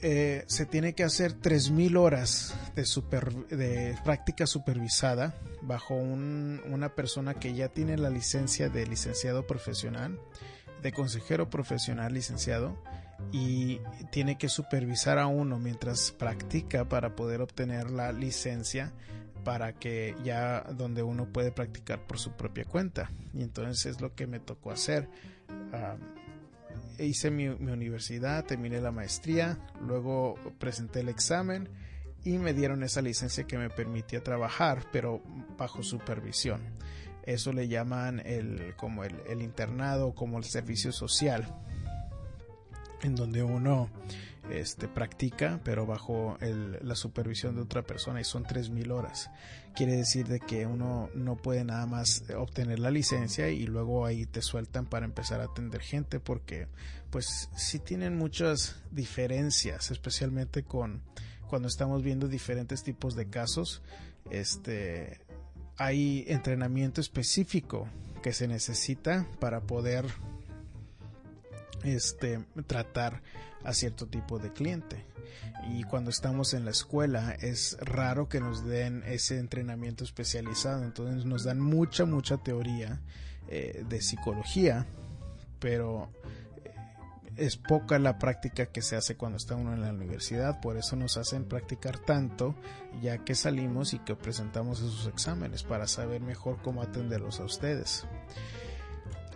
[0.00, 7.68] eh, se tiene que hacer 3.000 horas de práctica supervisada bajo una persona que ya
[7.68, 10.20] tiene la licencia de licenciado profesional,
[10.82, 12.80] de consejero profesional licenciado,
[13.32, 18.92] y tiene que supervisar a uno mientras practica para poder obtener la licencia
[19.44, 23.10] para que ya donde uno puede practicar por su propia cuenta.
[23.34, 25.08] Y entonces es lo que me tocó hacer.
[26.98, 31.68] Hice mi, universidad terminé la maestría luego presenté el examen
[32.24, 35.22] y me dieron esa licencia que me permitía trabajar pero
[35.56, 36.60] bajo supervisión.
[37.22, 41.54] Eso le llaman el como el, el internado como el servicio social
[43.02, 43.88] en donde uno
[44.50, 49.30] este, practica, pero bajo la supervisión de otra persona y son 3.000 horas.
[49.74, 54.26] Quiere decir de que uno no puede nada más obtener la licencia y luego ahí
[54.26, 56.68] te sueltan para empezar a atender gente porque
[57.10, 61.02] pues sí tienen muchas diferencias, especialmente con
[61.48, 63.82] cuando estamos viendo diferentes tipos de casos,
[64.30, 65.20] este
[65.78, 67.88] hay entrenamiento específico
[68.22, 70.04] que se necesita para poder
[71.84, 73.22] este, tratar
[73.64, 75.04] a cierto tipo de cliente.
[75.70, 80.84] Y cuando estamos en la escuela es raro que nos den ese entrenamiento especializado.
[80.84, 83.00] Entonces nos dan mucha, mucha teoría
[83.48, 84.86] eh, de psicología,
[85.58, 86.10] pero
[86.64, 86.72] eh,
[87.36, 90.60] es poca la práctica que se hace cuando está uno en la universidad.
[90.60, 92.54] Por eso nos hacen practicar tanto
[93.02, 98.06] ya que salimos y que presentamos esos exámenes para saber mejor cómo atenderlos a ustedes.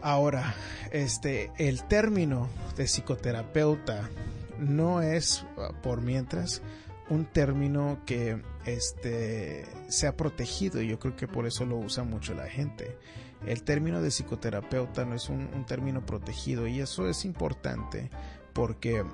[0.03, 0.55] Ahora,
[0.91, 4.11] este, el término de psicoterapeuta
[4.59, 5.45] no es
[5.83, 6.61] por mientras
[7.09, 12.03] un término que este se ha protegido y yo creo que por eso lo usa
[12.03, 12.99] mucho la gente.
[13.47, 18.11] El término de psicoterapeuta no es un término protegido y eso es importante
[18.53, 19.05] porque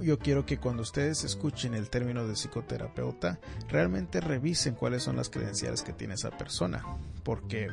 [0.00, 5.30] yo quiero que cuando ustedes escuchen el término de psicoterapeuta realmente revisen cuáles son las
[5.30, 6.84] credenciales que tiene esa persona
[7.22, 7.68] porque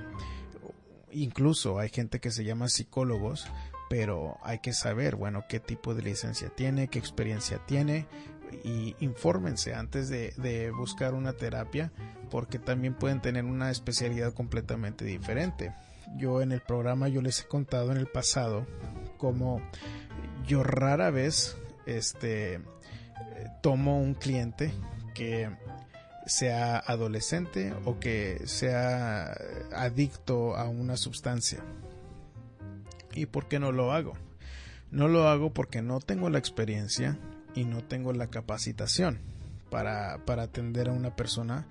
[1.11, 3.47] incluso hay gente que se llama psicólogos,
[3.89, 8.07] pero hay que saber, bueno, qué tipo de licencia tiene, qué experiencia tiene
[8.63, 11.91] y infórmense antes de, buscar una terapia
[12.29, 15.73] porque también pueden tener una especialidad completamente diferente.
[16.15, 18.65] Yo en el programa yo les he contado en el pasado
[19.17, 19.61] como
[20.45, 22.61] yo rara vez este
[23.61, 24.73] tomo un cliente
[25.13, 25.49] que
[26.25, 29.35] sea adolescente o que sea
[29.73, 31.59] adicto a una sustancia.
[33.13, 34.13] ¿Y por qué no lo hago?
[34.91, 37.17] No lo hago porque no tengo la experiencia
[37.55, 39.19] y no tengo la capacitación
[39.69, 41.65] para, atender a una persona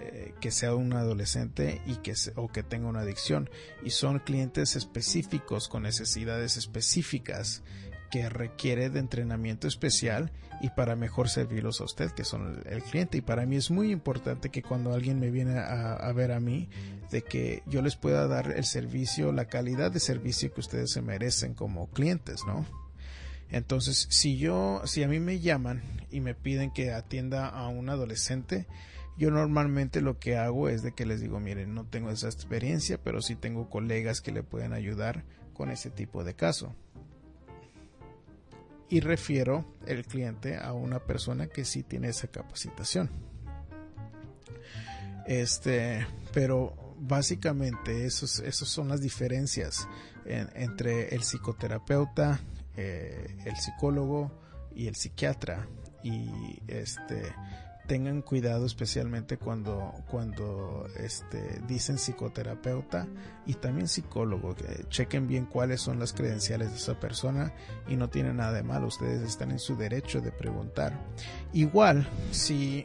[0.00, 3.48] eh, que sea un adolescente y que o que tenga una adicción
[3.82, 7.62] y son clientes específicos con necesidades específicas
[8.10, 13.18] que requiere de entrenamiento especial y para mejor servirlos a usted, que son el, cliente.
[13.18, 16.68] Y para mí es muy importante que cuando alguien me viene a, ver a mí,
[17.10, 21.02] de que yo les pueda dar el servicio, la calidad de servicio que ustedes se
[21.02, 22.66] merecen como clientes, ¿no?
[23.50, 27.88] Entonces, si yo, si a mí me llaman y me piden que atienda a un
[27.88, 28.66] adolescente,
[29.16, 32.98] yo normalmente lo que hago es de que les digo, miren, no tengo esa experiencia,
[32.98, 36.74] pero sí tengo colegas que le pueden ayudar con ese tipo de caso
[38.88, 43.10] y refiero el cliente a una persona que sí tiene esa capacitación.
[45.26, 49.88] Este, pero básicamente esos, esos son las diferencias
[50.24, 52.40] entre el psicoterapeuta,
[52.76, 54.40] eh, el psicólogo
[54.74, 55.68] y el psiquiatra.
[56.02, 57.34] Y este,
[57.86, 63.06] tengan cuidado especialmente cuando, cuando este, dicen psicoterapeuta
[63.46, 64.54] y también psicólogo.
[64.54, 67.52] Que chequen bien cuáles son las credenciales de esa persona
[67.88, 68.88] y no tiene nada de malo.
[68.88, 70.98] Ustedes están en su derecho de preguntar.
[71.52, 72.84] Igual, si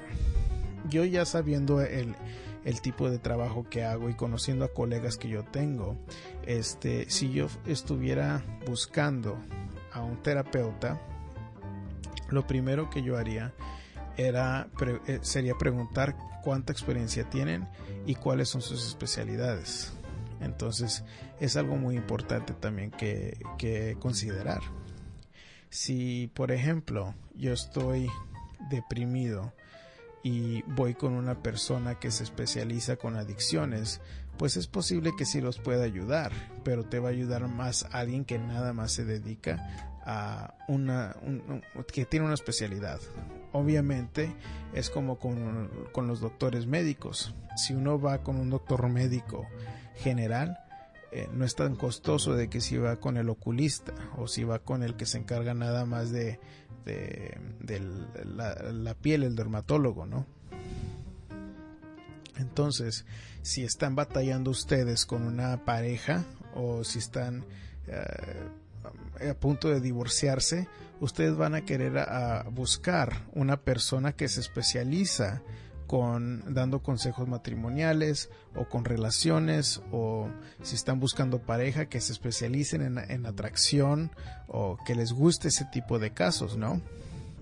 [0.90, 2.16] yo ya sabiendo el,
[2.64, 5.98] el tipo de trabajo que hago y conociendo a colegas que yo tengo,
[6.46, 9.38] este, si yo estuviera buscando
[9.92, 11.02] a un terapeuta,
[12.30, 13.54] lo primero que yo haría
[14.30, 17.68] eh, sería preguntar cuánta experiencia tienen
[18.06, 19.94] y cuáles son sus especialidades.
[20.40, 21.04] Entonces
[21.40, 24.62] es algo muy importante también que, que considerar.
[25.70, 28.10] Si, por ejemplo, yo estoy
[28.70, 29.54] deprimido
[30.24, 34.02] y voy con una persona que se especializa con adicciones,
[34.38, 36.32] pues es posible que sí los pueda ayudar,
[36.64, 41.16] pero te va a ayudar más alguien que nada más se dedica a una
[41.94, 43.00] que tiene una especialidad.
[43.54, 44.34] Obviamente
[44.74, 47.34] es como con, con los doctores médicos.
[47.58, 49.46] Si uno va con un doctor médico
[49.96, 50.58] general,
[51.14, 54.60] eh, no es tan costoso de que si va con el oculista o si va
[54.60, 56.40] con el que se encarga nada más de,
[56.86, 57.38] de,
[58.24, 60.26] la, piel, el dermatólogo, ¿no?
[62.38, 63.06] Entonces,
[63.42, 66.24] si están batallando ustedes con una pareja
[66.56, 67.46] o si están
[67.88, 68.48] eh,
[69.30, 70.68] a punto de divorciarse,
[71.00, 72.06] ustedes van a querer
[72.52, 75.42] buscar una persona que se especializa
[75.88, 80.30] con dando consejos matrimoniales o con relaciones o
[80.64, 84.12] si están buscando pareja que se especialicen en, en atracción
[84.48, 86.82] o que les guste ese tipo de casos, ¿no?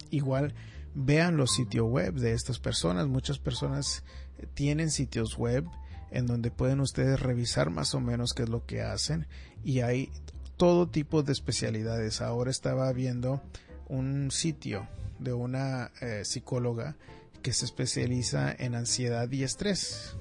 [0.10, 0.56] Igual
[0.96, 3.08] vean los sitios web de estas personas.
[3.08, 4.04] Muchas personas
[4.40, 5.66] eh, tienen sitios web
[6.12, 9.28] en donde pueden ustedes revisar más o menos qué es lo que hacen
[9.64, 10.12] y hay
[10.60, 12.20] todo tipo de especialidades.
[12.20, 13.42] Ahora estaba viendo
[13.88, 16.98] un sitio de una eh, psicóloga
[17.42, 20.18] que se especializa en ansiedad y estrés.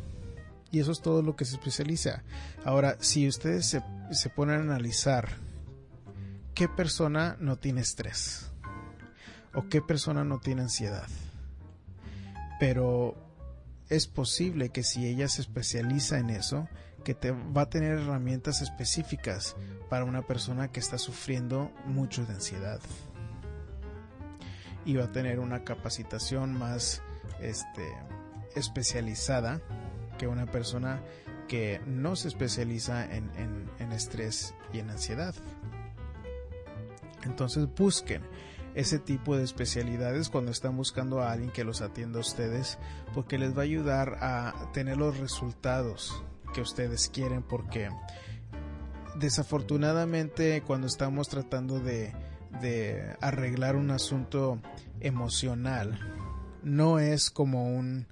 [0.70, 2.22] Y eso es todo lo que se especializa.
[2.64, 3.82] Ahora, si ustedes se,
[4.12, 5.28] se ponen a analizar
[6.54, 8.52] qué persona no tiene estrés
[9.54, 11.08] o qué persona no tiene ansiedad,
[12.60, 13.16] pero
[13.88, 16.68] es posible que si ella se especializa en eso,
[17.14, 19.56] que va a tener herramientas específicas
[19.88, 22.80] para una persona que está sufriendo mucho de ansiedad
[24.84, 27.02] y va a tener una capacitación más
[27.40, 27.88] este,
[28.54, 29.62] especializada
[30.18, 31.02] que una persona
[31.46, 33.30] que no se especializa en,
[33.78, 35.34] en estrés y en ansiedad.
[37.24, 38.22] Entonces busquen
[38.74, 42.78] ese tipo de especialidades cuando están buscando a alguien que los atienda a ustedes
[43.14, 46.22] porque les va a ayudar a tener los resultados
[46.52, 47.90] que ustedes quieren porque
[49.16, 52.14] desafortunadamente cuando estamos tratando de,
[53.20, 54.58] arreglar un asunto
[55.00, 55.98] emocional
[56.62, 58.06] no es como un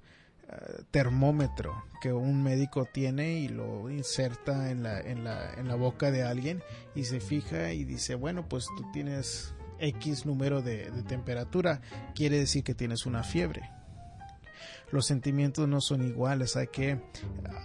[0.47, 5.75] eh, termómetro que un médico tiene y lo inserta en la, en, la, en la
[5.75, 6.61] boca de alguien
[6.93, 11.81] y se fija y dice, bueno, pues tú tienes X número de temperatura,
[12.13, 13.71] quiere decir que tienes una fiebre
[14.91, 16.99] los sentimientos no son iguales, hay que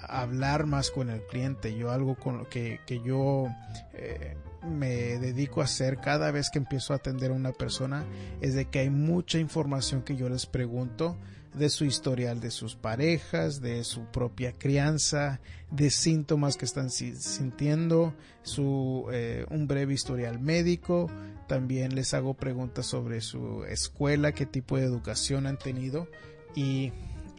[0.08, 1.76] hablar más con el cliente.
[1.76, 3.46] Yo algo con lo que, que yo
[3.94, 8.04] eh, me dedico a hacer cada vez que empiezo a atender a una persona
[8.40, 11.16] es de que hay mucha información que yo les pregunto
[11.54, 18.14] de su historial de sus parejas, de su propia crianza, de síntomas que están sintiendo,
[18.42, 21.10] su eh, un breve historial médico.
[21.48, 26.08] También les hago preguntas sobre su escuela, qué tipo de educación han tenido
[26.54, 26.92] y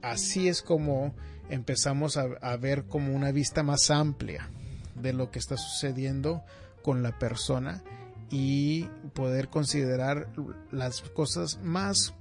[0.03, 1.15] así es como
[1.49, 4.49] empezamos a, ver como una vista más amplia
[4.95, 6.43] de lo que está sucediendo
[6.83, 7.81] con la persona
[8.29, 8.83] y
[9.13, 10.27] poder considerar
[10.71, 12.13] las cosas más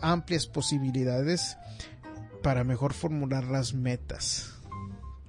[0.00, 1.58] amplias posibilidades
[2.42, 4.54] para mejor formular las metas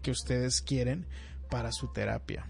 [0.01, 1.05] que ustedes quieren
[1.49, 2.47] para su terapia.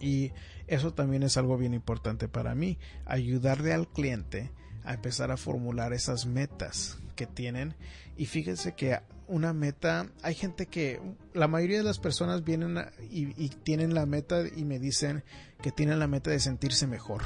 [0.00, 0.32] Y
[0.66, 4.52] eso también es algo bien importante para mí, ayudarle al cliente
[4.84, 7.74] a empezar a formular esas metas que tienen.
[8.16, 8.98] Y fíjense que
[9.28, 11.02] una meta, hay gente que,
[11.34, 12.78] la mayoría de las personas vienen
[13.10, 15.22] y, tienen la meta y me dicen
[15.60, 17.20] que tienen la meta de sentirse mejor.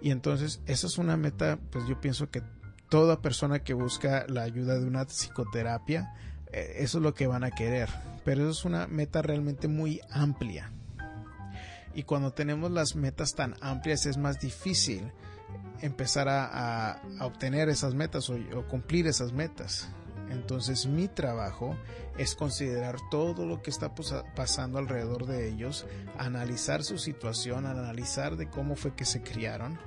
[0.00, 2.40] Y entonces, esa es una meta, pues yo pienso que
[2.88, 6.14] toda persona que busca la ayuda de una psicoterapia,
[6.52, 7.88] eh, eso es lo que van a querer.
[8.24, 10.70] Pero eso es una meta realmente muy amplia.
[11.96, 15.10] Y cuando tenemos las metas tan amplias es más difícil
[15.82, 18.36] empezar a, obtener esas metas o,
[18.68, 19.88] cumplir esas metas.
[20.30, 21.76] Entonces mi trabajo
[22.16, 23.92] es considerar todo lo que está
[24.36, 25.86] pasando alrededor de ellos,
[26.18, 29.78] analizar su situación, analizar de cómo fue que se criaron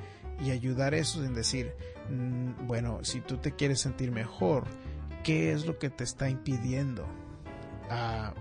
[0.44, 1.74] y ayudar a eso en decir,
[2.10, 4.66] mm, bueno, si tú te quieres sentir mejor,
[5.24, 7.06] ¿qué es lo que te está impidiendo
[7.90, 8.34] a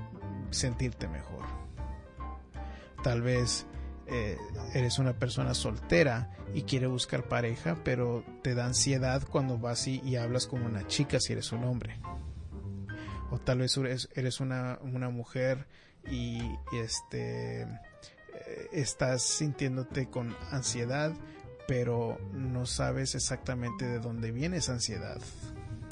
[0.50, 1.44] sentirte mejor?
[3.04, 3.66] Tal vez
[4.12, 4.38] eh,
[4.74, 10.00] eres una persona soltera y quiere buscar pareja, pero te da ansiedad cuando vas y,
[10.04, 11.98] y hablas como una chica si eres un hombre.
[13.32, 13.78] O tal vez
[14.14, 14.78] eres, una,
[15.10, 15.66] mujer
[16.06, 16.42] y,
[16.74, 17.68] este eh,
[18.72, 21.14] estás sintiéndote con ansiedad,
[21.66, 25.18] pero no sabes exactamente de dónde viene esa ansiedad.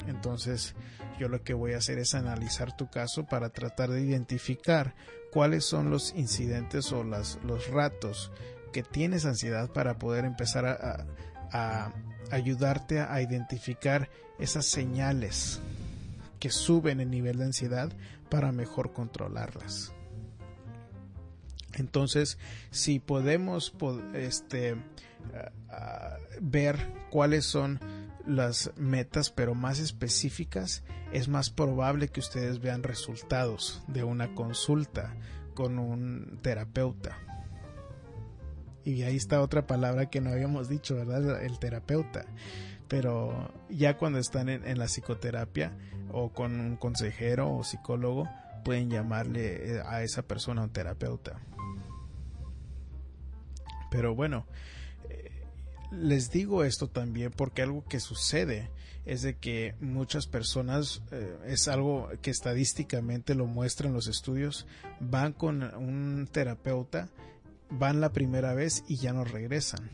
[0.07, 0.75] Entonces,
[1.21, 4.95] yo lo que voy a hacer es analizar tu caso para tratar de identificar
[5.31, 8.31] cuáles son los incidentes o las, los ratos
[8.73, 11.93] que tienes ansiedad para poder empezar a,
[12.31, 14.09] ayudarte a identificar
[14.39, 15.59] esas señales
[16.39, 17.91] que suben el nivel de ansiedad
[18.29, 19.93] para mejor controlarlas.
[21.73, 22.39] Entonces,
[22.71, 23.75] si podemos
[24.15, 24.75] este,
[26.41, 26.77] ver
[27.09, 27.79] cuáles son
[28.25, 35.15] las metas, pero más específicas, es más probable que ustedes vean resultados de una consulta
[35.53, 37.17] con un terapeuta.
[38.83, 41.43] Y ahí está otra palabra que no habíamos dicho, ¿verdad?
[41.43, 42.25] El terapeuta.
[42.87, 45.71] Pero ya cuando están en, la psicoterapia
[46.11, 48.27] o con un consejero o psicólogo,
[48.65, 51.39] pueden llamarle eh, a esa persona un terapeuta.
[53.89, 54.45] Pero bueno,
[55.91, 58.71] les digo esto también porque algo que sucede
[59.05, 64.67] es de que muchas personas, eh, es algo que estadísticamente lo muestran los estudios,
[64.99, 67.09] van con un terapeuta,
[67.69, 69.89] van la primera vez y ya no regresan.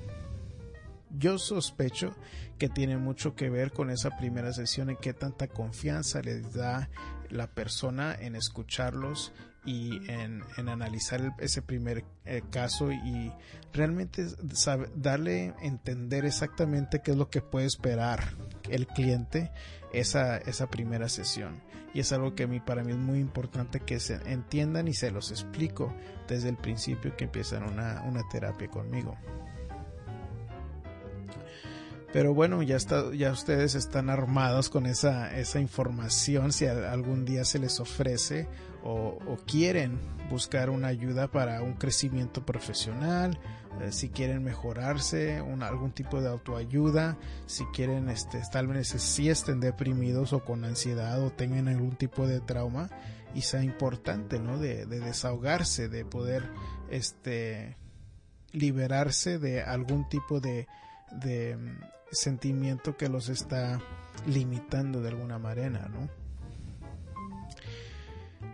[1.18, 2.16] Yo sospecho
[2.58, 6.90] que tiene mucho que ver con esa primera sesión y qué tanta confianza les da
[7.30, 9.32] la persona en escucharlos
[9.68, 13.34] y en, analizar ese primer eh, caso y
[13.74, 14.26] realmente
[14.96, 18.24] darle a entender exactamente qué es lo que puede esperar
[18.70, 19.52] el cliente
[19.92, 21.62] esa, esa primera sesión.
[21.94, 24.94] Y es algo que a mí, para mí es muy importante que se entiendan y
[24.94, 25.94] se los explico
[26.30, 29.18] desde el principio que empiezan una, una terapia conmigo.
[32.14, 37.44] Pero bueno, ya, está, ya ustedes están armados con esa, esa información si algún día
[37.44, 38.48] se les ofrece
[38.88, 43.38] o, quieren buscar una ayuda para un crecimiento profesional,
[43.82, 49.60] eh, si quieren mejorarse, algún tipo de autoayuda, si quieren, este, tal vez si estén
[49.60, 52.90] deprimidos o con ansiedad o tengan algún tipo de trauma
[53.36, 54.58] y sea importante, ¿no?
[54.58, 56.50] De, desahogarse, de poder,
[56.90, 57.76] este,
[58.54, 60.68] liberarse de algún tipo de,
[61.12, 61.80] de mm,
[62.12, 63.82] sentimiento que los está
[64.26, 66.27] limitando de alguna manera, ¿no?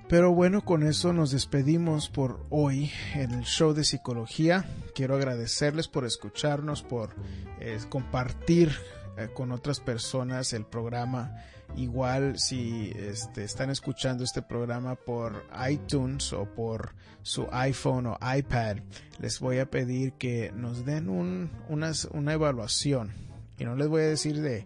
[0.10, 4.66] Pero bueno, con eso nos despedimos por hoy en el show de psicología.
[4.94, 7.16] Quiero agradecerles por escucharnos, por
[7.60, 8.72] eh, compartir
[9.18, 11.36] eh, con otras personas el programa.
[11.76, 18.78] Igual si este, están escuchando este programa por iTunes o por su iPhone o iPad,
[19.20, 23.24] les voy a pedir que nos den un, una evaluación
[23.58, 24.66] y no les voy a decir de,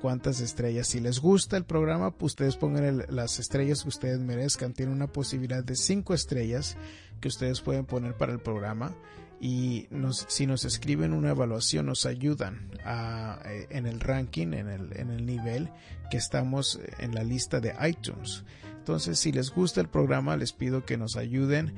[0.00, 0.88] cuántas estrellas.
[0.88, 4.74] Si les gusta el programa, pues ustedes pongan las estrellas que ustedes merezcan.
[4.74, 6.76] Tiene una posibilidad de cinco estrellas
[7.20, 8.94] que ustedes pueden poner para el programa.
[9.40, 9.88] Y
[10.28, 15.26] si nos escriben una evaluación, nos ayudan eh, en el ranking, en el, en el
[15.26, 15.70] nivel
[16.10, 18.44] que estamos en la lista de iTunes.
[18.86, 21.74] Entonces, si les gusta el programa, les pido que nos ayuden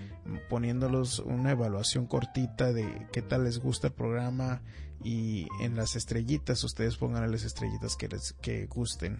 [0.50, 4.60] poniéndolos una evaluación cortita de qué tal les gusta el programa,
[5.02, 9.18] y en las estrellitas ustedes pongan las estrellitas que les que gusten.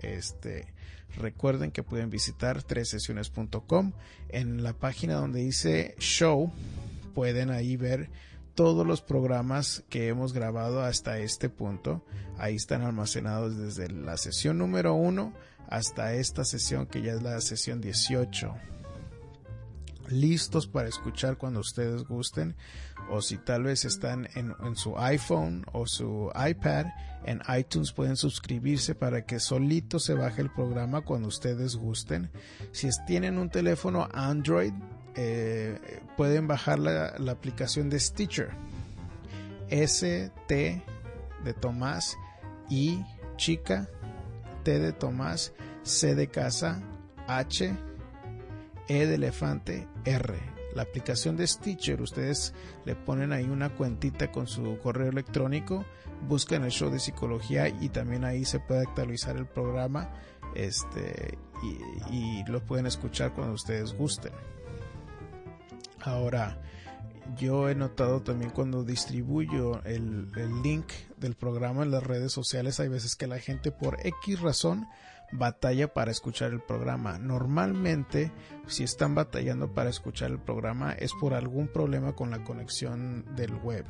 [0.00, 0.72] Este
[1.16, 3.92] recuerden que pueden visitar tresesiones.com
[4.28, 6.52] en la página donde dice show
[7.14, 8.10] pueden ahí ver
[8.54, 12.04] todos los programas que hemos grabado hasta este punto.
[12.38, 15.32] Ahí están almacenados desde la sesión número 1
[15.68, 18.54] hasta esta sesión que ya es la sesión 18
[20.08, 22.56] listos para escuchar cuando ustedes gusten
[23.10, 26.86] o si tal vez están en, su iPhone o su iPad
[27.24, 32.30] en iTunes pueden suscribirse para que solito se baje el programa cuando ustedes gusten.
[32.72, 34.72] Si tienen un teléfono Android
[35.14, 38.50] eh, pueden bajar la, aplicación de Stitcher.
[39.68, 40.82] S T
[41.44, 42.16] de Tomás
[42.70, 43.04] I
[43.36, 43.88] chica
[44.64, 45.52] T de Tomás
[45.82, 46.80] C de casa
[47.26, 47.76] H
[48.88, 50.58] E de elefante R.
[50.74, 55.84] La aplicación de Stitcher, ustedes le ponen ahí una cuentita con su correo electrónico,
[56.26, 60.10] buscan el show de psicología y también ahí se puede actualizar el programa
[60.54, 61.38] este,
[62.10, 64.32] y, lo pueden escuchar cuando ustedes gusten.
[66.00, 66.60] Ahora,
[67.36, 70.86] yo he notado también cuando distribuyo el, el, link
[71.18, 74.86] del programa en las redes sociales, hay veces que la gente por X razón
[75.32, 77.18] batalla para escuchar el programa.
[77.18, 78.32] Normalmente,
[78.66, 83.54] si están batallando para escuchar el programa, es por algún problema con la conexión del
[83.54, 83.84] web.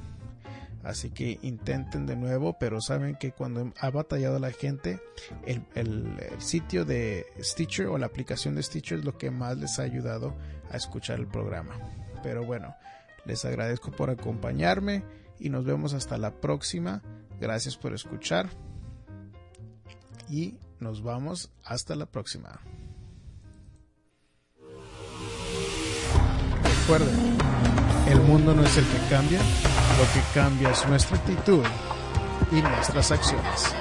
[0.85, 5.01] Así que intenten de nuevo, pero saben que cuando ha batallado la gente,
[5.45, 9.79] el, el, sitio de Stitcher o la aplicación de Stitcher es lo que más les
[9.79, 10.37] ha ayudado
[10.71, 11.75] a escuchar el programa.
[12.23, 12.75] Pero bueno,
[13.25, 15.05] les agradezco por acompañarme
[15.39, 17.03] y nos vemos hasta la próxima.
[17.41, 18.49] Gracias por escuchar
[20.29, 22.61] y nos vamos hasta la próxima.
[26.81, 27.37] Recuerden,
[28.09, 31.65] el mundo no es el que cambia, lo que cambia es nuestra actitud
[32.51, 33.75] y nuestras acciones.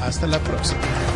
[0.00, 1.15] Hasta la próxima.